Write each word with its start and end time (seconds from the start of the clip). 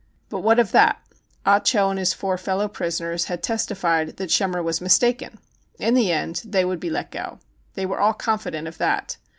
But 0.29 0.39
what 0.39 0.57
of 0.57 0.71
that? 0.71 0.99
Ah 1.45 1.59
Cho 1.59 1.91
and 1.91 1.99
his 1.99 2.11
four 2.11 2.35
fellow 2.35 2.67
prisoners 2.67 3.25
had 3.25 3.43
testified 3.43 4.17
that 4.17 4.31
Schemmer 4.31 4.63
was 4.63 4.81
mistaken. 4.81 5.37
In 5.77 5.93
the 5.93 6.11
end 6.11 6.41
they 6.43 6.65
would 6.65 6.79
be 6.79 6.89
let 6.89 7.11
go. 7.11 7.37
They 7.75 7.85
were 7.85 7.99
all 7.99 8.13
confident 8.13 8.67
of 8.67 8.79
that. 8.79 9.17